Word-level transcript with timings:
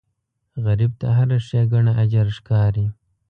غریب 0.65 0.91
ته 1.01 1.07
هره 1.17 1.37
ښېګڼه 1.47 1.91
اجر 2.03 2.27
ښکاري 2.37 2.85